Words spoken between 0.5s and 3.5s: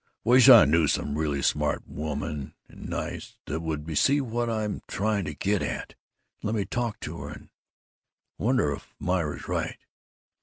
knew some really smart woman, and nice,